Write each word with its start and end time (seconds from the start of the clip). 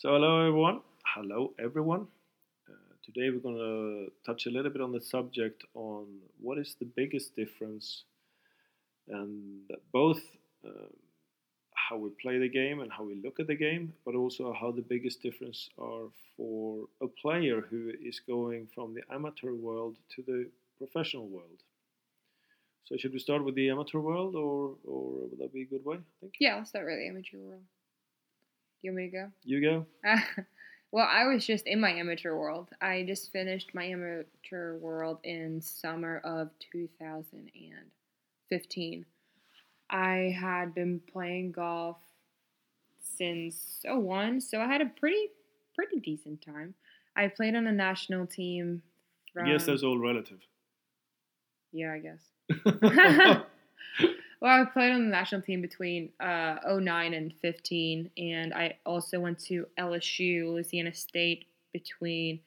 So 0.00 0.10
hello 0.10 0.46
everyone. 0.46 0.80
Hello 1.04 1.54
everyone. 1.58 2.06
Uh, 2.70 2.94
today 3.04 3.30
we're 3.30 3.40
going 3.40 3.56
to 3.56 4.12
touch 4.24 4.46
a 4.46 4.48
little 4.48 4.70
bit 4.70 4.80
on 4.80 4.92
the 4.92 5.00
subject 5.00 5.64
on 5.74 6.06
what 6.40 6.56
is 6.56 6.76
the 6.78 6.84
biggest 6.84 7.34
difference 7.34 8.04
and 9.08 9.68
both 9.92 10.20
um 10.64 10.94
how 11.72 11.96
we 11.96 12.10
play 12.22 12.38
the 12.38 12.48
game 12.48 12.78
and 12.78 12.92
how 12.92 13.02
we 13.02 13.20
look 13.24 13.40
at 13.40 13.48
the 13.48 13.56
game, 13.56 13.92
but 14.04 14.14
also 14.14 14.52
how 14.52 14.70
the 14.70 14.86
biggest 14.94 15.20
difference 15.20 15.68
are 15.78 16.06
for 16.36 16.86
a 17.02 17.08
player 17.08 17.60
who 17.68 17.90
is 18.00 18.20
going 18.20 18.68
from 18.72 18.94
the 18.94 19.02
amateur 19.12 19.52
world 19.52 19.96
to 20.14 20.22
the 20.22 20.48
professional 20.78 21.26
world. 21.26 21.60
So 22.84 22.96
should 22.96 23.12
we 23.12 23.18
start 23.18 23.44
with 23.44 23.56
the 23.56 23.68
amateur 23.68 23.98
world, 23.98 24.36
or 24.36 24.76
or 24.84 25.26
would 25.28 25.40
that 25.40 25.52
be 25.52 25.62
a 25.62 25.70
good 25.74 25.84
way? 25.84 25.96
I 25.96 26.14
think 26.20 26.34
Yeah, 26.38 26.54
I'll 26.54 26.64
start 26.72 26.86
with 26.86 26.98
the 26.98 27.08
amateur 27.08 27.38
world. 27.38 27.64
You 28.82 28.90
want 28.92 28.96
me 28.98 29.10
to 29.10 29.16
go? 29.16 29.30
you 29.44 29.60
go. 29.60 29.86
well, 30.92 31.08
I 31.10 31.24
was 31.26 31.44
just 31.46 31.66
in 31.66 31.80
my 31.80 31.90
amateur 31.92 32.36
world. 32.36 32.68
I 32.80 33.02
just 33.06 33.32
finished 33.32 33.74
my 33.74 33.84
amateur 33.84 34.76
world 34.78 35.18
in 35.24 35.60
summer 35.60 36.20
of 36.24 36.50
2015. 36.72 39.04
I 39.90 40.34
had 40.38 40.74
been 40.74 41.00
playing 41.12 41.52
golf 41.52 41.96
since 43.02 43.80
01, 43.84 44.40
so 44.42 44.60
I 44.60 44.66
had 44.66 44.80
a 44.80 44.86
pretty 44.86 45.28
pretty 45.74 45.98
decent 46.00 46.40
time. 46.42 46.74
I 47.16 47.28
played 47.28 47.54
on 47.54 47.66
a 47.66 47.72
national 47.72 48.26
team. 48.26 48.82
From, 49.32 49.46
Yes, 49.46 49.66
that's 49.66 49.82
all 49.82 49.98
relative. 49.98 50.40
yeah, 51.72 51.92
I 51.92 51.98
guess. 51.98 52.22
well, 54.40 54.62
I 54.62 54.64
played 54.64 54.92
on 54.92 55.04
the 55.04 55.10
national 55.10 55.42
team 55.42 55.60
between 55.60 56.10
uh, 56.20 56.56
09 56.64 57.14
and 57.14 57.34
15, 57.42 58.10
and 58.16 58.54
I 58.54 58.76
also 58.86 59.18
went 59.18 59.40
to 59.46 59.66
LSU, 59.78 60.52
Louisiana 60.52 60.94
State, 60.94 61.46
between 61.72 62.40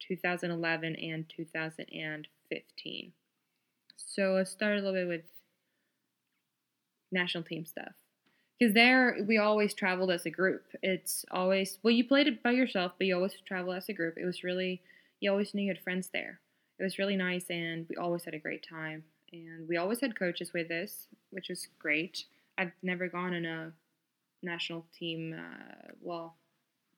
2011 0.00 0.96
and 0.96 1.28
2015. 1.28 3.12
So 3.96 4.22
let's 4.32 4.50
start 4.50 4.72
a 4.72 4.76
little 4.76 4.92
bit 4.92 5.06
with 5.06 5.22
national 7.12 7.44
team 7.44 7.64
stuff. 7.64 7.92
Because 8.58 8.74
there, 8.74 9.18
we 9.28 9.38
always 9.38 9.74
traveled 9.74 10.10
as 10.10 10.26
a 10.26 10.30
group. 10.30 10.64
It's 10.82 11.24
always, 11.30 11.78
well, 11.84 11.94
you 11.94 12.04
played 12.04 12.26
it 12.26 12.42
by 12.42 12.50
yourself, 12.50 12.92
but 12.98 13.06
you 13.06 13.14
always 13.14 13.34
travel 13.46 13.72
as 13.72 13.88
a 13.88 13.92
group. 13.92 14.18
It 14.18 14.24
was 14.24 14.42
really, 14.42 14.82
you 15.20 15.30
always 15.30 15.54
knew 15.54 15.62
you 15.62 15.68
had 15.68 15.80
friends 15.80 16.10
there. 16.12 16.40
It 16.80 16.82
was 16.82 16.98
really 16.98 17.16
nice, 17.16 17.44
and 17.48 17.86
we 17.88 17.96
always 17.96 18.24
had 18.24 18.34
a 18.34 18.38
great 18.38 18.66
time 18.68 19.04
and 19.32 19.68
we 19.68 19.76
always 19.76 20.00
had 20.00 20.18
coaches 20.18 20.52
with 20.52 20.70
us, 20.70 21.06
which 21.30 21.48
was 21.48 21.68
great. 21.78 22.24
I've 22.56 22.72
never 22.82 23.08
gone 23.08 23.34
on 23.34 23.44
a 23.44 23.72
national 24.42 24.86
team, 24.98 25.34
uh, 25.38 25.92
well, 26.00 26.36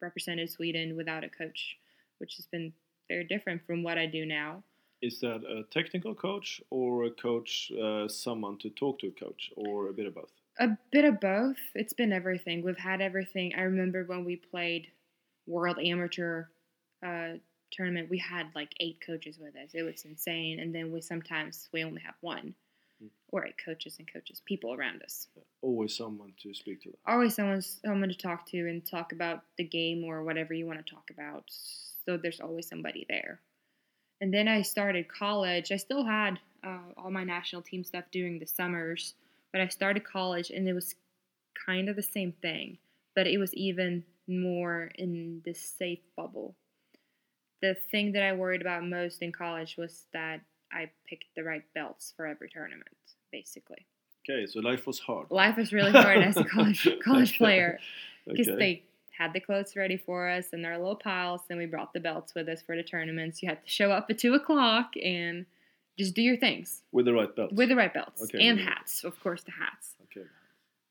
represented 0.01 0.51
Sweden 0.51 0.97
without 0.97 1.25
a 1.25 1.29
coach, 1.29 1.77
which 2.19 2.37
has 2.37 2.47
been 2.47 2.73
very 3.09 3.25
different 3.25 3.67
from 3.67 3.83
what 3.83 3.99
I 3.99 4.07
do 4.07 4.25
now. 4.25 4.63
Is 5.03 5.21
that 5.21 5.43
a 5.45 5.65
technical 5.71 6.15
coach 6.15 6.61
or 6.71 7.05
a 7.05 7.11
coach, 7.11 7.73
uh, 7.73 8.07
someone 8.09 8.59
to 8.59 8.71
talk 8.71 8.99
to 9.01 9.09
a 9.09 9.11
coach, 9.11 9.51
or 9.57 9.89
a 9.89 9.93
bit 9.93 10.07
of 10.07 10.15
both? 10.15 10.31
A 10.59 10.69
bit 10.93 11.07
of 11.07 11.21
both. 11.21 11.57
It's 11.75 11.95
been 11.95 12.13
everything. 12.13 12.63
We've 12.63 12.77
had 12.77 13.01
everything. 13.01 13.55
I 13.57 13.63
remember 13.63 14.05
when 14.05 14.25
we 14.25 14.37
played 14.37 14.89
World 15.47 15.79
Amateur 15.79 16.45
uh, 17.05 17.39
tournament, 17.73 18.11
we 18.11 18.19
had 18.19 18.49
like 18.55 18.75
eight 18.81 18.99
coaches 19.05 19.39
with 19.39 19.57
us. 19.57 19.71
It 19.73 19.83
was 19.83 20.05
insane. 20.05 20.61
And 20.61 20.75
then 20.75 20.93
we 20.93 21.01
sometimes 21.01 21.69
we 21.73 21.83
only 21.83 22.03
have 22.03 22.17
one. 22.21 22.55
Or 23.29 23.47
coaches 23.65 23.97
and 23.99 24.13
coaches, 24.13 24.43
people 24.45 24.75
around 24.75 25.03
us. 25.03 25.29
Always 25.63 25.97
someone 25.97 26.33
to 26.43 26.55
speak 26.55 26.83
to. 26.83 26.91
always 27.07 27.35
someone 27.35 27.63
someone 27.63 28.09
to 28.09 28.17
talk 28.17 28.47
to 28.51 28.59
and 28.59 28.85
talk 28.85 29.13
about 29.13 29.43
the 29.57 29.65
game 29.65 30.05
or 30.05 30.25
whatever 30.25 30.55
you 30.55 30.67
want 30.67 30.85
to 30.85 30.95
talk 30.95 31.11
about. 31.11 31.45
So 32.07 32.17
there's 32.17 32.41
always 32.41 32.69
somebody 32.69 33.07
there. 33.09 33.41
And 34.21 34.33
then 34.35 34.49
I 34.49 34.63
started 34.63 35.07
college. 35.09 35.73
I 35.73 35.77
still 35.77 36.05
had 36.05 36.39
uh, 36.65 36.79
all 36.97 37.11
my 37.11 37.25
national 37.25 37.63
team 37.63 37.85
stuff 37.85 38.05
during 38.13 38.39
the 38.39 38.47
summers, 38.47 39.15
but 39.53 39.61
I 39.61 39.69
started 39.69 40.05
college 40.05 40.51
and 40.51 40.69
it 40.69 40.75
was 40.75 40.95
kind 41.67 41.89
of 41.89 41.97
the 41.97 42.03
same 42.03 42.33
thing, 42.43 42.79
but 43.15 43.27
it 43.27 43.39
was 43.39 43.55
even 43.55 44.05
more 44.29 44.91
in 44.95 45.43
this 45.45 45.61
safe 45.61 46.01
bubble. 46.17 46.55
The 47.63 47.77
thing 47.91 48.13
that 48.13 48.23
I 48.23 48.33
worried 48.33 48.63
about 48.63 48.85
most 48.85 49.23
in 49.23 49.33
college 49.33 49.77
was 49.77 50.05
that 50.13 50.41
I 50.73 50.91
picked 51.09 51.35
the 51.37 51.45
right 51.45 51.65
belts 51.75 52.13
for 52.17 52.27
every 52.27 52.49
tournament, 52.49 52.89
basically. 53.33 53.87
Okay, 54.29 54.47
so 54.47 54.61
life 54.61 54.87
was 54.87 54.99
hard. 54.99 55.27
Life 55.31 55.59
is 55.59 55.73
really 55.73 55.93
hard 56.07 56.19
as 56.23 56.37
a 56.37 56.45
college 56.45 56.89
college 57.03 57.31
Okay. 57.31 57.39
player 57.39 57.79
because 58.27 58.49
Okay. 58.49 58.57
they 58.59 58.83
had 59.17 59.33
the 59.33 59.41
clothes 59.41 59.77
ready 59.77 59.97
for 59.97 60.29
us 60.29 60.51
in 60.53 60.63
their 60.63 60.79
little 60.79 60.97
piles, 60.97 61.43
and 61.51 61.59
we 61.59 61.67
brought 61.67 61.93
the 61.93 62.01
belts 62.01 62.35
with 62.35 62.49
us 62.49 62.63
for 62.63 62.77
the 62.77 62.83
tournaments. 62.83 63.43
You 63.43 63.49
had 63.49 63.63
to 63.65 63.71
show 63.71 63.91
up 63.91 64.07
at 64.11 64.19
two 64.19 64.35
o'clock 64.35 64.93
and 65.03 65.47
just 65.99 66.15
do 66.15 66.23
your 66.23 66.37
things 66.37 66.83
with 66.93 67.05
the 67.07 67.13
right 67.13 67.35
belts. 67.35 67.55
with 67.55 67.69
the 67.69 67.77
right 67.77 67.93
belts 67.93 68.23
Okay, 68.23 68.47
and 68.49 68.59
hats, 68.59 69.05
of 69.05 69.19
course, 69.21 69.43
the 69.43 69.51
hats. 69.53 69.95
okay. 70.05 70.27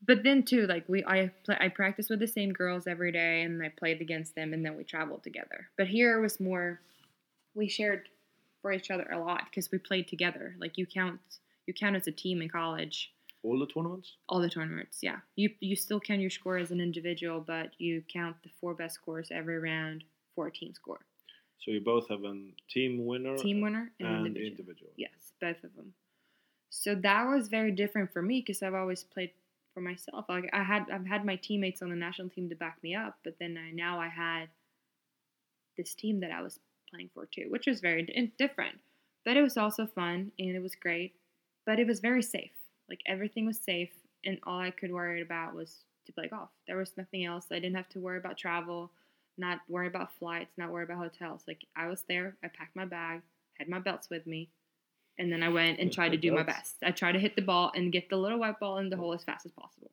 But 0.06 0.24
then 0.24 0.44
too, 0.44 0.66
like 0.68 0.88
we, 0.88 1.04
I 1.06 1.32
play, 1.44 1.58
I 1.60 1.68
practiced 1.70 2.10
with 2.10 2.20
the 2.20 2.28
same 2.28 2.54
girls 2.54 2.88
every 2.88 3.12
day, 3.12 3.42
and 3.42 3.62
I 3.64 3.70
played 3.70 4.02
against 4.02 4.36
them, 4.36 4.54
and 4.54 4.64
then 4.66 4.78
we 4.78 4.84
traveled 4.84 5.24
together. 5.24 5.70
But 5.78 5.88
here 5.88 6.18
it 6.18 6.22
was 6.22 6.40
more, 6.40 6.80
we 7.56 7.68
shared 7.68 8.10
for 8.70 8.74
each 8.74 8.92
other 8.92 9.08
a 9.12 9.18
lot 9.20 9.46
because 9.50 9.72
we 9.72 9.80
played 9.80 10.08
together. 10.08 10.56
Like 10.60 10.78
you 10.78 10.86
count, 10.86 11.20
you 11.66 11.74
count 11.74 11.96
as 11.96 12.06
a 12.08 12.12
team 12.12 12.40
in 12.44 12.50
college 12.50 13.12
All 13.42 13.58
the 13.58 13.66
tournaments. 13.66 14.18
all 14.30 14.40
the 14.40 14.50
tournaments. 14.50 15.00
Yeah, 15.02 15.18
you 15.36 15.50
you 15.60 15.76
still 15.76 16.00
count 16.00 16.22
your 16.22 16.30
score 16.30 16.58
as 16.58 16.70
an 16.72 16.80
individual, 16.80 17.42
but 17.42 17.70
you 17.80 18.04
count 18.14 18.36
the 18.44 18.50
four 18.62 18.76
best 18.76 18.94
scores 18.96 19.30
every 19.32 19.58
round 19.60 20.04
for 20.36 20.46
a 20.48 20.52
team 20.52 20.74
score. 20.76 21.00
So 21.58 21.72
you 21.72 21.82
both 21.82 22.08
have 22.10 22.24
a 22.24 22.36
team 22.70 23.06
winner 23.08 23.36
Team 23.38 23.62
winner 23.62 23.92
and, 24.00 24.08
and 24.08 24.18
individual. 24.28 24.52
individual. 24.52 24.92
Yes, 24.98 25.34
both 25.42 25.64
of 25.64 25.76
them. 25.76 25.94
So 26.70 26.94
that 26.96 27.24
was 27.28 27.48
very 27.48 27.72
different 27.72 28.14
for 28.14 28.22
me 28.22 28.42
because 28.46 28.62
I've 28.62 28.76
always 28.76 29.04
played 29.04 29.32
for 29.74 29.82
myself. 29.82 30.26
Like 30.30 30.48
I 30.54 30.62
had, 30.64 30.84
I've 30.94 31.08
had 31.08 31.26
my 31.26 31.38
teammates 31.38 31.82
on 31.82 31.90
the 31.90 31.96
national 31.96 32.30
team 32.30 32.50
to 32.50 32.56
back 32.56 32.78
me 32.84 32.94
up, 32.96 33.18
but 33.24 33.38
then 33.40 33.58
I 33.58 33.72
now 33.72 34.00
I 34.00 34.10
had 34.10 34.50
this 35.76 35.96
team 35.96 36.20
that 36.20 36.32
I 36.32 36.42
was 36.44 36.60
playing 36.90 37.10
for 37.14 37.26
too, 37.26 37.48
which 37.50 37.68
was 37.68 37.82
very 37.82 38.04
di- 38.04 38.32
different. 38.38 38.78
But 39.26 39.38
it 39.38 39.42
was 39.42 39.58
also 39.58 39.86
fun 39.86 40.32
and 40.40 40.56
it 40.56 40.62
was 40.62 40.76
great. 40.76 41.14
But 41.66 41.80
it 41.80 41.88
was 41.88 42.00
very 42.00 42.24
safe. 42.24 42.52
Like 42.90 43.02
everything 43.06 43.46
was 43.46 43.60
safe, 43.60 43.92
and 44.26 44.40
all 44.44 44.60
I 44.60 44.72
could 44.72 44.92
worry 44.92 45.22
about 45.22 45.54
was 45.54 45.84
to 46.08 46.12
play 46.12 46.28
golf. 46.28 46.50
There 46.68 46.78
was 46.78 46.98
nothing 46.98 47.24
else. 47.26 47.46
I 47.52 47.56
didn't 47.56 47.76
have 47.76 47.90
to 47.90 48.00
worry 48.00 48.18
about 48.18 48.38
travel, 48.38 48.92
not 49.38 49.60
worry 49.70 49.88
about 49.88 50.12
flights, 50.14 50.58
not 50.58 50.72
worry 50.72 50.84
about 50.84 50.98
hotels. 50.98 51.44
Like 51.48 51.66
I 51.76 51.88
was 51.88 52.04
there. 52.08 52.36
I 52.44 52.48
packed 52.48 52.76
my 52.76 52.86
bag, 52.86 53.22
had 53.54 53.70
my 53.70 53.80
belts 53.80 54.10
with 54.10 54.26
me, 54.26 54.50
and 55.20 55.32
then 55.32 55.44
I 55.44 55.50
went 55.50 55.80
and 55.80 55.92
tried 55.92 56.10
to 56.10 56.18
do 56.18 56.32
my 56.32 56.44
best. 56.44 56.78
I 56.84 56.92
tried 56.92 57.12
to 57.12 57.20
hit 57.20 57.36
the 57.36 57.44
ball 57.44 57.72
and 57.76 57.92
get 57.92 58.10
the 58.10 58.18
little 58.18 58.40
white 58.40 58.60
ball 58.60 58.80
in 58.80 58.90
the 58.90 58.98
hole 58.98 59.14
as 59.14 59.24
fast 59.24 59.46
as 59.46 59.52
possible. 59.52 59.92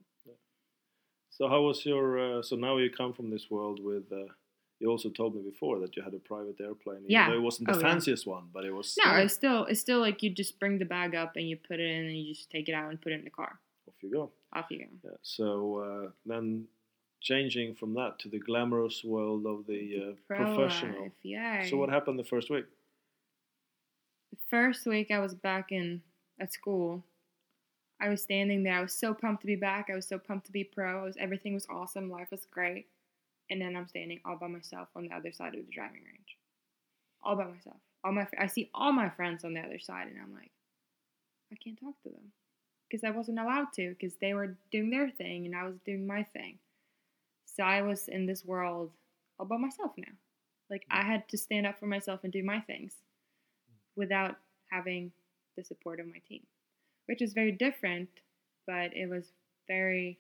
So 1.31 1.49
how 1.49 1.61
was 1.61 1.85
your? 1.85 2.39
Uh, 2.39 2.43
so 2.43 2.56
now 2.56 2.79
you 2.79 2.89
come 2.91 3.12
from 3.12 3.31
this 3.31 3.51
world 3.51 3.79
with. 3.83 4.11
Uh, 4.11 4.33
you 4.81 4.91
also 4.91 5.09
told 5.10 5.34
me 5.34 5.42
before 5.42 5.78
that 5.81 5.97
you 5.97 6.03
had 6.03 6.12
a 6.14 6.19
private 6.19 6.60
airplane. 6.60 7.03
Yeah. 7.09 7.28
though 7.31 7.37
It 7.37 7.41
wasn't 7.42 7.69
the 7.69 7.75
Oh, 7.76 7.81
yeah. 7.81 7.88
fanciest 7.92 8.26
one, 8.26 8.44
but 8.53 8.64
it 8.64 8.72
was. 8.72 8.97
No, 9.04 9.14
it's 9.16 9.34
still 9.34 9.64
it's 9.64 9.81
still 9.81 10.00
like 10.00 10.22
you 10.22 10.31
just 10.31 10.59
bring 10.60 10.78
the 10.78 10.84
bag 10.84 11.14
up 11.14 11.37
and 11.37 11.48
you 11.48 11.56
put 11.56 11.81
it 11.81 11.91
in 11.91 12.04
and 12.06 12.16
you 12.16 12.34
just 12.34 12.50
take 12.50 12.69
it 12.69 12.75
out 12.75 12.91
and 12.91 13.00
put 13.00 13.12
it 13.12 13.16
in 13.20 13.25
the 13.25 13.31
car. 13.31 13.59
Off 13.88 13.94
you 14.03 14.10
go. 14.12 14.31
Off 14.53 14.66
you 14.70 14.78
go. 14.81 14.84
Yeah. 15.04 15.10
So 15.22 15.78
uh, 16.06 16.10
then, 16.26 16.66
changing 17.22 17.75
from 17.75 17.94
that 17.94 18.19
to 18.20 18.28
the 18.28 18.38
glamorous 18.38 19.03
world 19.03 19.47
of 19.47 19.66
the 19.66 20.10
uh, 20.10 20.14
Pro 20.26 20.54
professional. 20.54 21.03
life, 21.04 21.12
yay. 21.22 21.66
So 21.70 21.76
what 21.78 21.88
happened 21.88 22.19
the 22.19 22.25
first 22.25 22.50
week? 22.50 22.66
The 24.32 24.38
first 24.50 24.87
week 24.87 25.10
I 25.10 25.19
was 25.20 25.34
back 25.34 25.72
in 25.72 26.03
at 26.38 26.53
school, 26.53 27.03
I 28.00 28.08
was 28.10 28.22
standing 28.22 28.62
there. 28.62 28.75
I 28.75 28.82
was 28.82 28.93
so 28.93 29.14
pumped 29.14 29.41
to 29.41 29.47
be 29.47 29.56
back. 29.56 29.88
I 29.91 29.94
was 29.94 30.06
so 30.06 30.19
pumped 30.19 30.47
to 30.47 30.53
be 30.53 30.64
pro. 30.64 31.00
I 31.00 31.04
was 31.04 31.16
everything 31.19 31.54
was 31.54 31.66
awesome. 31.70 32.10
Life 32.10 32.28
was 32.31 32.44
great. 32.50 32.87
And 33.50 33.60
then 33.60 33.76
I'm 33.76 33.88
standing 33.88 34.20
all 34.25 34.37
by 34.37 34.48
myself 34.48 34.88
on 34.96 35.04
the 35.04 35.14
other 35.14 35.32
side 35.32 35.54
of 35.54 35.64
the 35.66 35.72
driving 35.72 36.02
range, 36.04 36.37
all 37.22 37.37
by 37.37 37.44
myself. 37.44 37.76
All 38.04 38.12
my 38.12 38.26
I 38.38 38.46
see 38.46 38.70
all 38.75 38.93
my 38.93 39.08
friends 39.08 39.44
on 39.44 39.54
the 39.54 39.60
other 39.60 39.78
side, 39.78 40.08
and 40.08 40.19
I'm 40.20 40.34
like, 40.34 40.50
I 41.52 41.56
can't 41.56 41.78
talk 41.78 42.00
to 42.02 42.08
them 42.08 42.32
because 42.88 43.04
I 43.04 43.10
wasn't 43.10 43.38
allowed 43.38 43.72
to 43.75 43.90
because 43.90 44.16
they 44.16 44.34
were 44.34 44.56
doing 44.70 44.90
their 44.90 45.10
thing 45.10 45.46
and 45.46 45.54
I 45.54 45.64
was 45.64 45.76
doing 45.84 46.06
my 46.06 46.22
thing. 46.22 46.58
So 47.44 47.62
I 47.62 47.82
was 47.82 48.08
in 48.08 48.26
this 48.26 48.44
world 48.44 48.90
all 49.38 49.46
by 49.46 49.56
myself 49.56 49.93
now. 49.96 50.12
Like 50.70 50.84
I 50.90 51.02
had 51.02 51.28
to 51.28 51.38
stand 51.38 51.66
up 51.66 51.78
for 51.78 51.87
myself 51.87 52.20
and 52.25 52.32
do 52.32 52.43
my 52.43 52.60
things 52.60 52.94
without 53.94 54.37
having 54.70 55.12
the 55.56 55.64
support 55.64 56.00
of 56.00 56.06
my 56.06 56.20
team, 56.28 56.43
which 57.06 57.22
is 57.22 57.32
very 57.32 57.52
different, 57.52 58.08
but 58.66 58.94
it 58.94 59.08
was 59.08 59.32
very 59.69 60.19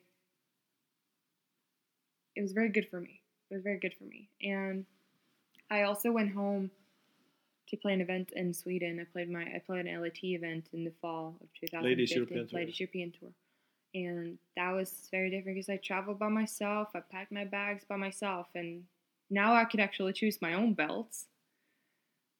it 2.36 2.42
was 2.42 2.52
very 2.52 2.68
good 2.68 2.88
for 2.88 3.00
me. 3.00 3.20
It 3.50 3.54
was 3.54 3.62
very 3.64 3.78
good 3.78 3.94
for 3.98 4.04
me. 4.04 4.28
And 4.42 4.84
I 5.70 5.82
also 5.82 6.12
went 6.12 6.32
home 6.32 6.70
to 7.68 7.76
play 7.76 7.92
an 7.94 8.00
event 8.00 8.30
in 8.36 8.54
Sweden. 8.54 9.00
I 9.00 9.04
played 9.04 9.30
my 9.30 9.42
I 9.42 9.60
played 9.66 9.86
an 9.86 10.00
LET 10.00 10.22
event 10.22 10.68
in 10.72 10.84
the 10.84 10.92
fall 11.02 11.36
of 11.40 11.48
2015. 11.60 11.82
Ladies 11.82 12.12
European 12.12 12.46
Tour. 12.48 12.58
Ladies 12.60 12.78
European 12.80 13.12
Tour. 13.18 13.30
and 13.94 14.38
that 14.56 14.70
was 14.72 15.08
very 15.10 15.30
different 15.30 15.56
because 15.56 15.68
I 15.68 15.76
traveled 15.78 16.18
by 16.18 16.28
myself. 16.28 16.88
I 16.94 17.00
packed 17.00 17.32
my 17.32 17.44
bags 17.44 17.84
by 17.88 17.96
myself, 17.96 18.46
and 18.54 18.84
now 19.30 19.54
I 19.54 19.64
could 19.64 19.80
actually 19.80 20.12
choose 20.12 20.40
my 20.40 20.52
own 20.54 20.74
belts, 20.74 21.26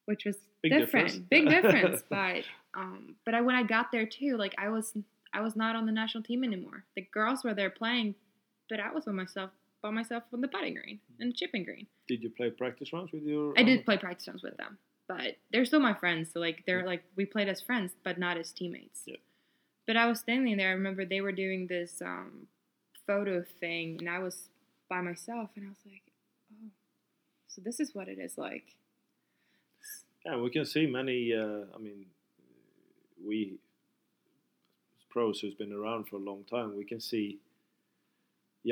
which 0.05 0.23
was 0.25 0.37
Big 0.63 0.71
different, 0.71 1.07
difference. 1.07 1.27
big 1.29 1.49
difference. 1.55 2.03
But 2.09 2.43
um, 2.73 3.15
but 3.25 3.33
I, 3.33 3.41
when 3.41 3.55
I 3.55 3.63
got 3.63 3.91
there 3.91 4.05
too, 4.05 4.37
like 4.37 4.55
I 4.57 4.69
was 4.69 4.93
I 5.33 5.41
was 5.41 5.55
not 5.55 5.75
on 5.75 5.85
the 5.85 5.91
national 5.91 6.23
team 6.23 6.43
anymore. 6.43 6.85
The 6.95 7.01
girls 7.13 7.43
were 7.43 7.53
there 7.53 7.69
playing, 7.69 8.15
but 8.69 8.79
I 8.79 8.91
was 8.91 9.05
by 9.05 9.11
myself 9.11 9.51
by 9.81 9.89
myself 9.89 10.23
on 10.33 10.41
the 10.41 10.47
putting 10.47 10.75
green 10.75 10.99
and 11.19 11.35
chipping 11.35 11.63
green. 11.63 11.87
Did 12.07 12.23
you 12.23 12.29
play 12.29 12.49
practice 12.49 12.93
rounds 12.93 13.11
with 13.11 13.23
your? 13.23 13.53
I 13.57 13.63
did 13.63 13.85
play 13.85 13.97
practice 13.97 14.27
rounds 14.27 14.43
with 14.43 14.57
them, 14.57 14.77
but 15.07 15.37
they're 15.51 15.65
still 15.65 15.79
my 15.79 15.93
friends. 15.93 16.31
So 16.33 16.39
like 16.39 16.63
they're 16.65 16.85
like 16.85 17.03
we 17.15 17.25
played 17.25 17.49
as 17.49 17.61
friends, 17.61 17.93
but 18.03 18.17
not 18.17 18.37
as 18.37 18.51
teammates. 18.51 19.01
Yeah. 19.05 19.17
But 19.85 19.97
I 19.97 20.07
was 20.07 20.19
standing 20.19 20.57
there. 20.57 20.69
I 20.69 20.73
remember 20.73 21.05
they 21.05 21.21
were 21.21 21.31
doing 21.31 21.67
this 21.67 22.01
um, 22.01 22.47
photo 23.05 23.43
thing, 23.59 23.97
and 23.99 24.09
I 24.09 24.19
was 24.19 24.49
by 24.89 25.01
myself, 25.01 25.49
and 25.55 25.65
I 25.65 25.69
was 25.69 25.77
like, 25.85 26.03
"Oh, 26.51 26.69
so 27.47 27.61
this 27.63 27.79
is 27.79 27.95
what 27.95 28.07
it 28.07 28.19
is 28.19 28.37
like." 28.37 28.75
Yeah, 30.25 30.37
we 30.37 30.49
can 30.49 30.65
see 30.65 30.87
many. 30.87 31.33
Uh, 31.33 31.65
I 31.73 31.77
mean, 31.79 32.07
we 33.25 33.59
pros 35.09 35.39
who's 35.39 35.55
been 35.55 35.73
around 35.73 36.07
for 36.07 36.17
a 36.17 36.19
long 36.19 36.43
time. 36.43 36.77
We 36.77 36.85
can 36.85 36.99
see 36.99 37.39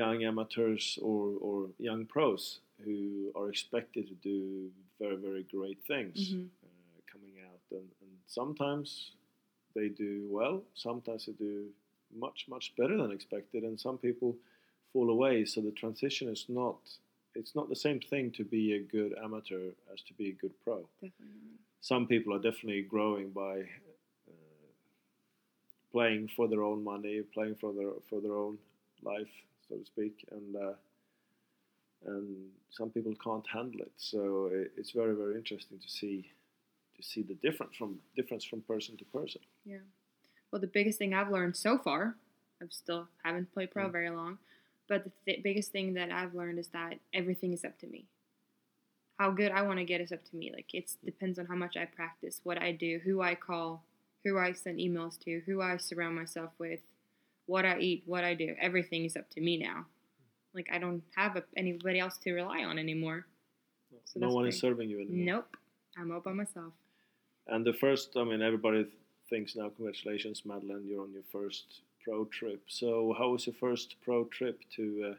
young 0.01 0.19
amateurs 0.31 0.85
or 1.09 1.23
or 1.47 1.57
young 1.89 2.01
pros 2.13 2.43
who 2.85 2.97
are 3.39 3.49
expected 3.53 4.03
to 4.11 4.15
do 4.31 4.39
very 5.01 5.17
very 5.27 5.43
great 5.57 5.79
things 5.91 6.17
Mhm. 6.19 6.47
uh, 6.65 6.99
coming 7.13 7.35
out, 7.49 7.63
and, 7.77 7.87
and 8.01 8.11
sometimes 8.39 8.87
they 9.75 9.87
do 10.05 10.11
well. 10.37 10.57
Sometimes 10.87 11.21
they 11.27 11.35
do 11.49 11.55
much 12.25 12.39
much 12.53 12.65
better 12.79 12.95
than 13.01 13.11
expected, 13.17 13.61
and 13.67 13.75
some 13.87 13.97
people 14.07 14.31
fall 14.91 15.09
away. 15.17 15.35
So 15.45 15.57
the 15.61 15.75
transition 15.83 16.27
is 16.35 16.43
not. 16.61 16.81
It's 17.39 17.53
not 17.59 17.67
the 17.73 17.81
same 17.87 17.99
thing 18.11 18.25
to 18.39 18.43
be 18.57 18.63
a 18.79 18.81
good 18.95 19.11
amateur 19.25 19.65
as 19.93 19.99
to 20.07 20.13
be 20.21 20.27
a 20.33 20.35
good 20.41 20.55
pro 20.63 20.77
Definitely. 21.01 21.57
some 21.91 22.03
people 22.11 22.31
are 22.35 22.43
definitely 22.49 22.83
growing 22.93 23.27
by 23.43 23.55
uh, 24.31 24.71
playing 25.91 26.27
for 26.35 26.47
their 26.47 26.63
own 26.69 26.83
money, 26.83 27.15
playing 27.37 27.55
for 27.61 27.71
their 27.77 27.91
for 28.09 28.19
their 28.23 28.37
own 28.45 28.57
life, 29.11 29.33
so 29.69 29.75
to 29.77 29.85
speak, 29.85 30.25
and 30.31 30.55
uh, 30.55 30.73
and 32.05 32.49
some 32.69 32.89
people 32.89 33.13
can't 33.23 33.45
handle 33.51 33.81
it. 33.81 33.91
So 33.97 34.49
it, 34.51 34.71
it's 34.77 34.91
very 34.91 35.15
very 35.15 35.35
interesting 35.35 35.79
to 35.79 35.89
see 35.89 36.31
to 36.97 37.03
see 37.03 37.23
the 37.23 37.33
difference 37.35 37.75
from 37.75 37.99
difference 38.15 38.43
from 38.43 38.61
person 38.61 38.97
to 38.97 39.05
person. 39.05 39.41
Yeah. 39.65 39.77
Well, 40.51 40.61
the 40.61 40.67
biggest 40.67 40.97
thing 40.99 41.13
I've 41.13 41.31
learned 41.31 41.55
so 41.55 41.77
far, 41.77 42.15
I've 42.61 42.71
still 42.71 43.07
haven't 43.23 43.51
played 43.53 43.71
pro 43.71 43.89
Mm. 43.89 43.91
very 43.91 44.09
long, 44.09 44.37
but 44.87 45.03
the 45.03 45.11
th- 45.25 45.43
biggest 45.43 45.71
thing 45.71 45.93
that 45.95 46.11
I've 46.11 46.33
learned 46.35 46.59
is 46.59 46.67
that 46.69 46.99
everything 47.13 47.51
is 47.53 47.65
up 47.65 47.77
to 47.79 47.87
me. 47.87 48.05
How 49.19 49.31
good 49.31 49.51
I 49.51 49.61
want 49.63 49.79
to 49.79 49.85
get 49.85 50.01
is 50.01 50.11
up 50.11 50.23
to 50.29 50.35
me. 50.35 50.51
Like 50.53 50.73
it 50.73 50.91
depends 51.03 51.39
on 51.39 51.45
how 51.47 51.55
much 51.55 51.75
I 51.77 51.85
practice, 51.85 52.41
what 52.43 52.61
I 52.61 52.71
do, 52.71 52.99
who 53.03 53.21
I 53.21 53.35
call, 53.35 53.83
who 54.23 54.37
I 54.37 54.53
send 54.53 54.79
emails 54.79 55.19
to, 55.21 55.41
who 55.45 55.61
I 55.61 55.77
surround 55.77 56.15
myself 56.15 56.51
with, 56.57 56.81
what 57.45 57.65
I 57.65 57.77
eat, 57.79 58.03
what 58.05 58.23
I 58.23 58.33
do. 58.33 58.55
Everything 58.59 59.05
is 59.05 59.15
up 59.15 59.29
to 59.31 59.41
me 59.41 59.57
now. 59.57 59.85
Like 60.53 60.67
I 60.71 60.77
don't 60.77 61.03
have 61.15 61.35
a, 61.35 61.43
anybody 61.57 61.99
else 61.99 62.17
to 62.23 62.33
rely 62.33 62.63
on 62.63 62.79
anymore. 62.79 63.25
So 64.05 64.19
no 64.19 64.29
one 64.29 64.47
is 64.47 64.59
serving 64.59 64.89
you 64.89 64.99
anymore. 65.01 65.35
Nope, 65.35 65.57
I'm 65.97 66.11
all 66.11 66.19
by 66.19 66.33
myself. 66.33 66.73
And 67.47 67.65
the 67.65 67.73
first, 67.73 68.11
I 68.15 68.23
mean, 68.23 68.41
everybody 68.41 68.83
th- 68.83 68.93
thinks 69.29 69.55
now, 69.55 69.69
congratulations, 69.69 70.43
Madelene, 70.45 70.87
you're 70.87 71.01
on 71.01 71.11
your 71.11 71.23
first 71.31 71.81
pro 72.03 72.25
trip. 72.25 72.63
So, 72.67 73.15
how 73.17 73.29
was 73.29 73.45
your 73.45 73.55
first 73.59 73.95
pro 74.03 74.25
trip 74.25 74.59
to 74.75 75.11
uh, 75.11 75.15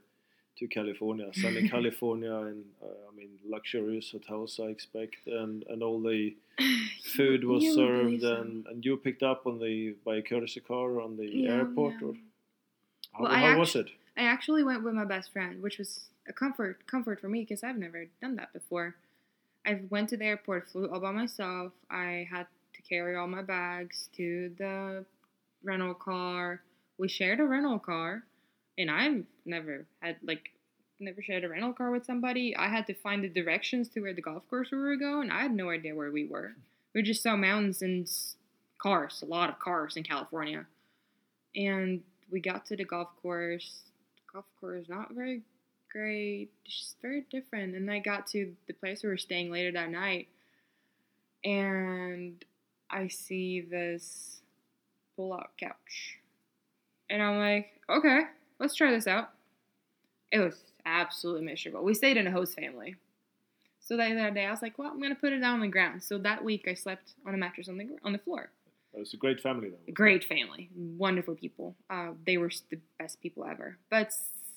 to 0.58 0.66
California, 0.66 1.26
sunny 1.34 1.68
California, 1.76 2.32
and 2.34 2.64
uh, 2.82 2.86
I 3.10 3.14
mean, 3.16 3.30
luxurious 3.48 4.10
hotels, 4.12 4.58
I 4.62 4.66
expect, 4.66 5.16
and 5.26 5.64
and 5.68 5.82
all 5.82 6.00
the 6.00 6.34
food 7.16 7.44
was 7.44 7.62
You 7.64 7.74
served, 7.74 8.20
so. 8.22 8.34
and 8.36 8.66
and 8.66 8.84
you 8.84 8.96
picked 8.96 9.22
up 9.22 9.46
on 9.46 9.58
the 9.58 9.94
by 10.04 10.16
a 10.16 10.22
courtesy 10.22 10.60
car 10.60 11.00
on 11.00 11.16
the 11.16 11.26
Yeah, 11.26 11.52
airport, 11.58 11.94
yeah. 12.00 12.06
or 12.08 12.14
how, 13.12 13.22
Well, 13.24 13.34
how 13.34 13.58
was 13.58 13.74
it? 13.76 13.88
I 14.16 14.22
actually 14.22 14.64
went 14.64 14.82
with 14.82 14.94
my 14.94 15.04
best 15.04 15.32
friend, 15.32 15.62
which 15.62 15.78
was 15.78 16.08
a 16.28 16.32
comfort 16.32 16.86
comfort 16.86 17.20
for 17.20 17.28
me 17.28 17.40
because 17.40 17.62
I've 17.62 17.76
never 17.78 18.06
done 18.22 18.36
that 18.36 18.52
before. 18.52 18.94
I 19.66 19.80
went 19.90 20.08
to 20.10 20.16
the 20.16 20.24
airport, 20.24 20.68
flew 20.70 20.88
all 20.90 21.00
by 21.00 21.10
myself. 21.10 21.72
I 21.90 22.26
had 22.30 22.46
to 22.74 22.82
carry 22.82 23.16
all 23.16 23.26
my 23.26 23.42
bags 23.42 24.08
to 24.16 24.54
the 24.58 25.04
rental 25.62 25.94
car. 25.94 26.62
We 26.98 27.08
shared 27.08 27.40
a 27.40 27.44
rental 27.44 27.78
car, 27.78 28.22
and 28.78 28.90
I've 28.90 29.24
never 29.44 29.86
had 30.00 30.16
like 30.22 30.50
never 30.98 31.22
shared 31.22 31.44
a 31.44 31.48
rental 31.48 31.72
car 31.72 31.90
with 31.90 32.06
somebody. 32.06 32.56
I 32.56 32.68
had 32.68 32.86
to 32.86 32.94
find 32.94 33.22
the 33.22 33.28
directions 33.28 33.88
to 33.90 34.00
where 34.00 34.14
the 34.14 34.22
golf 34.22 34.48
course 34.48 34.70
we 34.70 34.78
were 34.78 34.96
going. 34.96 35.30
I 35.30 35.42
had 35.42 35.54
no 35.54 35.70
idea 35.70 35.94
where 35.94 36.10
we 36.10 36.26
were. 36.26 36.54
We 36.94 37.02
just 37.02 37.22
saw 37.22 37.36
mountains 37.36 37.82
and 37.82 38.10
cars, 38.78 39.22
a 39.22 39.26
lot 39.26 39.50
of 39.50 39.58
cars 39.58 39.96
in 39.96 40.04
California. 40.04 40.66
And 41.54 42.02
we 42.30 42.40
got 42.40 42.66
to 42.66 42.76
the 42.76 42.84
golf 42.84 43.08
course. 43.20 43.80
The 44.16 44.32
golf 44.32 44.46
course 44.60 44.88
not 44.88 45.12
very 45.12 45.42
great. 45.90 46.48
It's 46.64 46.80
just 46.80 46.96
very 47.00 47.24
different. 47.30 47.74
And 47.74 47.90
I 47.90 47.98
got 47.98 48.26
to 48.28 48.54
the 48.66 48.74
place 48.74 49.02
we 49.02 49.08
were 49.08 49.16
staying 49.16 49.50
later 49.50 49.72
that 49.72 49.90
night, 49.90 50.28
and 51.44 52.44
I 52.90 53.08
see 53.08 53.60
this 53.60 54.40
pull-out 55.14 55.50
couch, 55.58 56.18
and 57.08 57.22
I'm 57.22 57.38
like, 57.38 57.68
okay, 57.88 58.22
let's 58.58 58.74
try 58.74 58.90
this 58.90 59.06
out. 59.06 59.30
It 60.32 60.38
was 60.40 60.56
absolutely 60.84 61.44
miserable. 61.44 61.82
We 61.84 61.94
stayed 61.94 62.16
in 62.16 62.26
a 62.26 62.30
host 62.30 62.54
family. 62.54 62.96
So 63.80 63.96
the 63.96 64.04
other 64.04 64.30
day, 64.32 64.46
I 64.46 64.50
was 64.50 64.62
like, 64.62 64.78
"Well, 64.78 64.90
I'm 64.90 65.00
gonna 65.00 65.14
put 65.14 65.32
it 65.32 65.38
down 65.40 65.54
on 65.54 65.60
the 65.60 65.68
ground." 65.68 66.02
So 66.02 66.18
that 66.18 66.42
week, 66.42 66.66
I 66.68 66.74
slept 66.74 67.14
on 67.24 67.34
a 67.34 67.36
mattress 67.36 67.68
on 67.68 67.76
the 67.78 67.86
on 68.02 68.12
the 68.12 68.18
floor. 68.18 68.50
It 68.94 68.98
was 69.00 69.12
a 69.14 69.16
great 69.18 69.40
family, 69.40 69.68
though. 69.68 69.76
it? 69.86 69.94
Great 69.94 70.24
family, 70.24 70.70
wonderful 70.74 71.34
people. 71.36 71.76
Uh, 71.90 72.12
they 72.26 72.38
were 72.38 72.50
the 72.70 72.78
best 72.98 73.20
people 73.20 73.44
ever. 73.44 73.76
But 73.90 74.12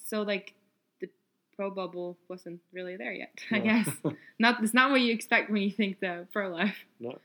so 0.06 0.22
like 0.24 0.54
the 1.01 1.10
pro 1.56 1.69
bubble 1.69 2.18
wasn't 2.28 2.62
really 2.72 2.96
there 2.98 3.12
yet. 3.13 3.34
I 3.51 3.60
guess 3.60 3.88
not. 4.40 4.63
It's 4.63 4.74
not 4.74 4.90
what 4.92 5.01
you 5.01 5.13
expect 5.13 5.51
when 5.51 5.62
you 5.62 5.72
think 5.72 6.00
the 6.00 6.25
pro 6.34 6.50
life. 6.50 6.78
no, 7.00 7.19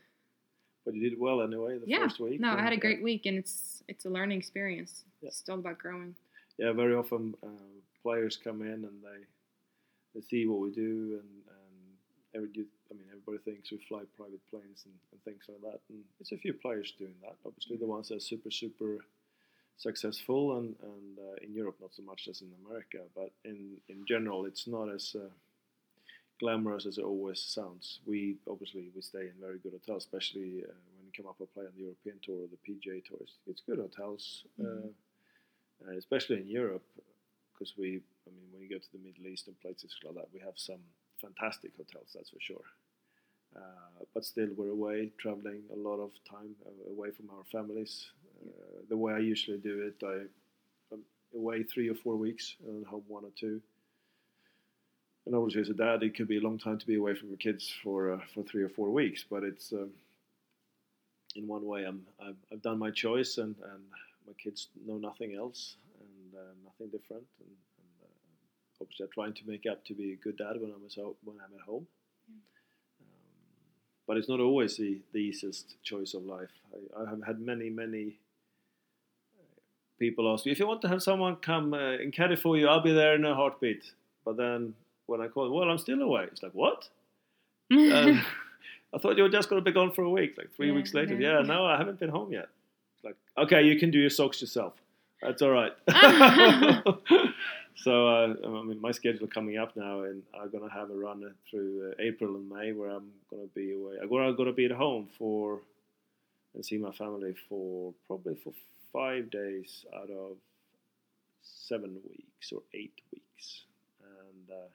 but 0.85 0.93
you 0.93 1.09
did 1.09 1.17
well 1.19 1.41
anyway 1.41 1.79
the 1.79 1.87
Yeah. 1.87 1.99
first 2.03 2.19
week. 2.19 2.39
No, 2.39 2.51
I 2.51 2.61
had 2.61 2.73
a 2.73 2.77
great 2.77 3.01
week, 3.01 3.25
and 3.25 3.37
it's 3.39 3.81
it's 3.87 4.05
a 4.05 4.09
learning 4.09 4.37
experience. 4.37 5.05
Yeah. 5.21 5.29
It's 5.29 5.43
all 5.49 5.57
about 5.57 5.79
growing. 5.79 6.15
Yeah, 6.57 6.71
very 6.71 6.95
often 6.95 7.35
uh, 7.43 7.47
players 8.01 8.37
come 8.37 8.61
in 8.61 8.85
and 8.85 9.03
they 9.03 9.21
they 10.13 10.21
see 10.21 10.45
what 10.47 10.59
we 10.61 10.71
do 10.71 11.19
and 11.21 11.31
and 11.55 11.75
every 12.35 12.49
I 12.91 12.93
mean 12.93 13.07
everybody 13.09 13.39
thinks 13.43 13.71
we 13.71 13.77
fly 13.89 14.01
private 14.15 14.41
planes 14.49 14.83
and, 14.85 14.93
and 15.11 15.21
things 15.23 15.43
like 15.49 15.61
that 15.61 15.79
and 15.89 15.99
it's 16.19 16.31
a 16.31 16.37
few 16.37 16.53
players 16.53 16.93
doing 16.97 17.15
that. 17.21 17.35
Obviously 17.45 17.77
the 17.77 17.85
ones 17.95 18.09
that 18.09 18.17
are 18.17 18.31
super 18.33 18.51
super 18.51 18.97
successful 19.77 20.57
and 20.57 20.75
and 20.83 21.19
uh, 21.19 21.35
in 21.45 21.53
Europe 21.53 21.77
not 21.81 21.93
so 21.93 22.03
much 22.03 22.27
as 22.29 22.41
in 22.41 22.51
America, 22.65 22.99
but 23.15 23.31
in 23.43 23.77
in 23.89 24.05
general 24.07 24.45
it's 24.45 24.67
not 24.67 24.87
as 24.89 25.15
uh, 25.15 25.29
glamorous 26.39 26.85
as 26.85 26.97
it 26.97 27.03
always 27.03 27.39
sounds. 27.41 27.99
We 28.05 28.37
obviously 28.49 28.89
we 28.95 29.01
stay 29.01 29.27
in 29.31 29.33
very 29.39 29.59
good 29.59 29.73
hotels, 29.73 30.03
especially 30.03 30.63
uh, 30.63 30.71
when 30.95 31.05
you 31.05 31.11
come 31.15 31.27
up 31.27 31.39
and 31.39 31.53
play 31.53 31.65
on 31.65 31.71
the 31.75 31.83
European 31.83 32.17
tour 32.21 32.43
or 32.43 32.47
the 32.47 32.57
PGA 32.65 33.01
tours. 33.03 33.31
It's 33.47 33.61
good 33.61 33.79
hotels. 33.79 34.45
Mhm. 34.59 34.93
Uh, 35.83 35.97
especially 35.97 36.37
in 36.37 36.47
Europe, 36.47 36.85
because 37.53 37.73
we, 37.77 38.01
I 38.27 38.29
mean, 38.31 38.47
when 38.51 38.61
you 38.61 38.69
go 38.69 38.77
to 38.77 38.91
the 38.93 38.99
Middle 38.99 39.27
East 39.27 39.47
and 39.47 39.59
places 39.59 39.95
like 40.03 40.15
that, 40.15 40.27
we 40.33 40.39
have 40.39 40.55
some 40.55 40.79
fantastic 41.21 41.71
hotels, 41.77 42.11
that's 42.13 42.29
for 42.29 42.39
sure. 42.39 42.65
Uh, 43.55 44.03
but 44.13 44.25
still, 44.25 44.49
we're 44.57 44.69
away, 44.69 45.11
traveling 45.17 45.61
a 45.73 45.77
lot 45.77 45.97
of 45.97 46.11
time 46.29 46.55
uh, 46.65 46.91
away 46.91 47.11
from 47.11 47.29
our 47.29 47.43
families. 47.51 48.07
Uh, 48.45 48.81
the 48.89 48.97
way 48.97 49.13
I 49.13 49.19
usually 49.19 49.57
do 49.57 49.81
it, 49.81 50.05
I, 50.05 50.25
I'm 50.93 51.03
away 51.33 51.63
three 51.63 51.89
or 51.89 51.95
four 51.95 52.15
weeks 52.15 52.55
and 52.67 52.85
home 52.85 53.03
one 53.07 53.23
or 53.23 53.31
two. 53.39 53.61
And 55.25 55.33
obviously, 55.33 55.61
as 55.61 55.69
a 55.69 55.73
dad, 55.73 56.03
it 56.03 56.15
could 56.15 56.27
be 56.27 56.37
a 56.37 56.41
long 56.41 56.59
time 56.59 56.77
to 56.77 56.85
be 56.85 56.95
away 56.95 57.15
from 57.15 57.29
your 57.29 57.37
kids 57.37 57.73
for 57.83 58.13
uh, 58.13 58.19
for 58.33 58.43
three 58.43 58.63
or 58.63 58.69
four 58.69 58.91
weeks. 58.91 59.25
But 59.27 59.43
it's 59.43 59.71
um, 59.73 59.89
in 61.35 61.47
one 61.47 61.65
way, 61.65 61.83
I'm, 61.83 62.05
I've, 62.21 62.35
I've 62.51 62.61
done 62.61 62.79
my 62.79 62.91
choice, 62.91 63.37
and, 63.37 63.55
and 63.63 63.83
my 64.27 64.33
kids 64.33 64.69
know 64.85 64.97
nothing 64.97 65.35
else 65.35 65.75
and 65.99 66.33
uh, 66.35 66.53
nothing 66.63 66.87
different. 66.87 67.23
And, 67.39 67.49
and 67.49 67.95
uh, 68.03 68.81
obviously, 68.81 69.05
I'm 69.05 69.11
trying 69.13 69.33
to 69.33 69.47
make 69.47 69.65
up 69.69 69.85
to 69.85 69.93
be 69.93 70.13
a 70.13 70.15
good 70.15 70.37
dad 70.37 70.59
when 70.59 70.71
I'm 70.71 70.85
at, 70.85 70.97
when 71.23 71.37
I'm 71.37 71.53
at 71.59 71.65
home. 71.65 71.87
Yeah. 72.27 72.35
Um, 73.01 73.07
but 74.07 74.17
it's 74.17 74.29
not 74.29 74.39
always 74.39 74.77
the, 74.77 75.01
the 75.13 75.19
easiest 75.19 75.75
choice 75.83 76.13
of 76.13 76.23
life. 76.25 76.51
I, 76.73 77.03
I 77.03 77.09
have 77.09 77.23
had 77.25 77.39
many, 77.39 77.69
many 77.69 78.19
uh, 79.39 79.43
people 79.99 80.31
ask 80.31 80.45
me 80.45 80.51
if 80.51 80.59
you 80.59 80.67
want 80.67 80.81
to 80.83 80.87
have 80.89 81.03
someone 81.03 81.37
come 81.37 81.73
uh, 81.73 81.93
and 81.93 82.13
caddy 82.13 82.35
for 82.35 82.57
you, 82.57 82.67
I'll 82.67 82.81
be 82.81 82.93
there 82.93 83.15
in 83.15 83.25
a 83.25 83.35
heartbeat. 83.35 83.83
But 84.23 84.37
then 84.37 84.73
when 85.05 85.21
I 85.21 85.27
call, 85.27 85.51
well, 85.51 85.69
I'm 85.69 85.77
still 85.77 86.01
away. 86.01 86.25
It's 86.31 86.41
like 86.43 86.53
what? 86.53 86.89
Um, 87.71 88.25
I 88.93 88.97
thought 88.97 89.17
you 89.17 89.23
were 89.23 89.29
just 89.29 89.49
going 89.49 89.61
to 89.61 89.65
be 89.69 89.73
gone 89.73 89.91
for 89.91 90.03
a 90.03 90.09
week. 90.09 90.35
Like 90.37 90.55
three 90.55 90.69
Yeah, 90.69 90.73
weeks 90.73 90.93
later, 90.93 91.15
yeah, 91.15 91.41
no, 91.41 91.65
I 91.65 91.77
haven't 91.77 91.99
been 91.99 92.09
home 92.09 92.31
yet. 92.31 92.47
Like, 93.05 93.15
okay, 93.37 93.63
you 93.63 93.79
can 93.79 93.91
do 93.91 93.99
your 93.99 94.09
socks 94.09 94.41
yourself. 94.41 94.73
That's 95.21 95.41
all 95.41 95.51
right. 95.51 95.71
so 97.75 98.07
uh, 98.07 98.33
I 98.43 98.63
mean, 98.63 98.81
my 98.81 98.91
schedule 98.91 99.27
coming 99.27 99.57
up 99.57 99.75
now, 99.75 100.01
and 100.01 100.23
I'm 100.39 100.49
gonna 100.49 100.71
have 100.71 100.89
a 100.89 100.95
run 100.95 101.23
through 101.49 101.91
uh, 101.91 102.01
April 102.01 102.35
and 102.35 102.49
May 102.49 102.73
where 102.73 102.89
I'm 102.89 103.11
gonna 103.29 103.47
be 103.53 103.73
away. 103.73 103.95
I'm 104.01 104.09
gonna, 104.09 104.27
I'm 104.27 104.35
gonna 104.35 104.53
be 104.53 104.65
at 104.65 104.71
home 104.71 105.07
for 105.17 105.61
and 106.53 106.65
see 106.65 106.77
my 106.77 106.91
family 106.91 107.35
for 107.47 107.93
probably 108.07 108.35
for 108.35 108.53
five 108.91 109.29
days 109.29 109.85
out 109.95 110.09
of 110.09 110.37
seven 111.41 111.97
weeks 112.07 112.51
or 112.51 112.61
eight 112.73 113.01
weeks, 113.13 113.63
and 114.01 114.49
uh, 114.49 114.69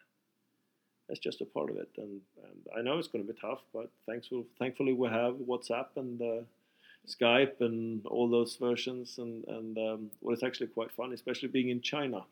that's 1.11 1.21
just 1.21 1.41
a 1.41 1.45
part 1.45 1.71
of 1.71 1.77
it. 1.77 1.89
And, 1.99 2.21
and 2.45 2.79
I 2.79 2.83
know 2.83 2.99
it's 2.99 3.09
going 3.09 3.27
to 3.27 3.33
be 3.33 3.39
tough, 3.39 3.61
but 3.75 3.91
thankful, 4.07 4.47
thankfully 4.59 4.93
we 4.93 5.09
have 5.09 5.35
WhatsApp 5.35 5.87
and 5.97 6.23
uh, 6.23 6.43
Skype 7.07 7.61
and 7.61 8.07
all 8.07 8.29
those 8.29 8.57
versions. 8.57 9.19
And 9.19 9.45
and 9.47 9.79
um, 9.79 10.11
what 10.21 10.33
is 10.33 10.43
actually 10.43 10.69
quite 10.69 10.93
fun, 10.93 11.13
especially 11.13 11.49
being 11.49 11.71
in 11.71 11.81
China, 11.81 12.25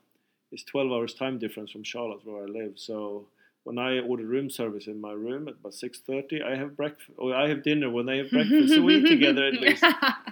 is 0.51 0.63
12 0.63 0.91
hours 0.91 1.13
time 1.13 1.39
difference 1.39 1.71
from 1.71 1.83
Charlotte 1.83 2.25
where 2.25 2.43
I 2.43 2.47
live. 2.47 2.73
So 2.75 3.27
when 3.63 3.77
I 3.77 3.99
order 3.99 4.25
room 4.25 4.49
service 4.49 4.87
in 4.87 5.01
my 5.01 5.11
room 5.11 5.47
at 5.47 5.55
about 5.55 5.73
6:30, 5.73 6.41
I 6.43 6.55
have 6.55 6.75
breakfast 6.75 7.11
or 7.17 7.35
I 7.35 7.49
have 7.49 7.63
dinner 7.63 7.89
when 7.89 8.05
they 8.05 8.17
have 8.17 8.31
breakfast. 8.31 8.73
so 8.73 8.81
we 8.81 8.97
eat 8.97 9.07
together 9.07 9.45
at 9.45 9.53
least, 9.61 9.83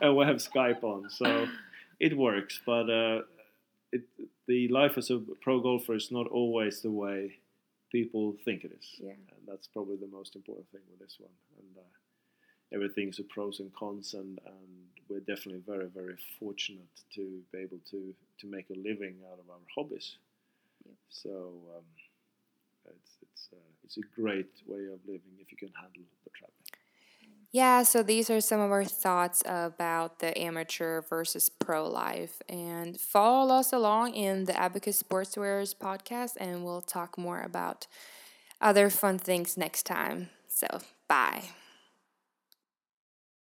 and 0.02 0.16
we 0.16 0.26
have 0.26 0.38
Skype 0.38 0.84
on. 0.84 1.10
So 1.10 1.48
it 2.00 2.18
works, 2.18 2.60
but. 2.66 2.90
Uh, 2.90 3.22
it, 3.92 4.04
the 4.48 4.68
life 4.70 4.98
as 4.98 5.10
a 5.10 5.20
pro 5.42 5.60
golfer 5.60 5.96
is 5.96 6.12
not 6.12 6.28
always 6.28 6.82
the 6.82 6.92
way 6.92 7.38
people 7.92 8.36
think 8.46 8.64
it 8.64 8.72
is. 8.78 8.88
Yeah. 9.00 9.12
And 9.12 9.48
that's 9.48 9.68
probably 9.68 9.98
the 9.98 10.08
most 10.08 10.36
important 10.36 10.70
thing 10.72 10.82
with 10.90 11.00
this 11.00 11.18
one. 11.20 11.32
And 11.60 11.78
uh, 11.78 11.82
everything's 12.74 13.20
a 13.20 13.24
pros 13.24 13.60
and 13.60 13.74
cons, 13.74 14.14
and, 14.14 14.40
and 14.46 14.68
we're 15.10 15.20
definitely 15.20 15.62
very, 15.66 15.88
very 15.88 16.16
fortunate 16.40 17.02
to 17.16 17.42
be 17.52 17.60
able 17.60 17.80
to, 17.92 18.14
to 18.40 18.48
make 18.48 18.70
a 18.70 18.78
living 18.78 19.16
out 19.32 19.40
of 19.40 19.50
our 19.50 19.58
hobbies. 19.74 20.18
So 21.10 21.30
um, 21.76 21.84
it's, 22.86 23.12
it's, 23.22 23.50
uh, 23.54 23.58
it's 23.84 23.98
a 23.98 24.02
great 24.20 24.52
way 24.66 24.86
of 24.86 25.00
living 25.06 25.34
if 25.40 25.52
you 25.52 25.58
can 25.58 25.72
handle 25.76 26.04
the 26.24 26.30
traveling. 26.32 26.54
Yeah, 27.52 27.84
so 27.84 28.04
these 28.04 28.30
are 28.30 28.42
some 28.42 28.60
of 28.60 28.72
our 28.72 28.84
thoughts 28.84 29.42
about 29.46 30.20
the 30.20 30.38
amateur 30.38 31.02
versus 31.02 31.50
pro 31.50 31.90
life. 31.90 32.42
And 32.50 33.00
follow 33.00 33.56
us 33.56 33.72
along 33.72 34.14
in 34.16 34.46
the 34.46 34.60
Abacus 34.60 35.02
Sportswearers 35.02 35.74
podcast, 35.76 36.34
and 36.38 36.66
we'll 36.66 36.82
talk 36.82 37.18
more 37.18 37.42
about 37.42 37.88
other 38.60 38.90
fun 38.90 39.18
things 39.18 39.56
next 39.56 39.84
time. 39.84 40.30
So, 40.50 40.68
bye. 41.08 41.44